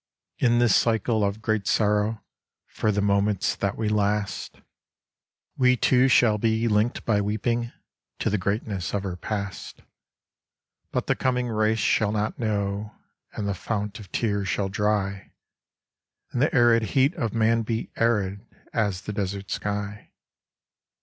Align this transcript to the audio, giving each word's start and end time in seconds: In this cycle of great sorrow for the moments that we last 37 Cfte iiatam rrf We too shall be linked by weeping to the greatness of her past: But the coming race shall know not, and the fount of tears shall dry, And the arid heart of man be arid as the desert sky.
In 0.39 0.57
this 0.57 0.75
cycle 0.75 1.23
of 1.23 1.43
great 1.43 1.67
sorrow 1.67 2.23
for 2.65 2.91
the 2.91 3.03
moments 3.03 3.55
that 3.57 3.77
we 3.77 3.87
last 3.87 4.53
37 4.55 4.63
Cfte 4.65 4.65
iiatam 4.65 4.65
rrf 4.65 5.59
We 5.59 5.77
too 5.77 6.07
shall 6.07 6.37
be 6.39 6.67
linked 6.67 7.05
by 7.05 7.21
weeping 7.21 7.71
to 8.17 8.31
the 8.31 8.39
greatness 8.39 8.95
of 8.95 9.03
her 9.03 9.15
past: 9.15 9.83
But 10.91 11.05
the 11.05 11.15
coming 11.15 11.49
race 11.49 11.77
shall 11.77 12.11
know 12.13 12.19
not, 12.39 12.95
and 13.33 13.47
the 13.47 13.53
fount 13.53 13.99
of 13.99 14.11
tears 14.11 14.47
shall 14.47 14.69
dry, 14.69 15.33
And 16.31 16.41
the 16.41 16.51
arid 16.55 16.95
heart 16.95 17.13
of 17.13 17.35
man 17.35 17.61
be 17.61 17.91
arid 17.95 18.43
as 18.73 19.01
the 19.03 19.13
desert 19.13 19.51
sky. 19.51 20.09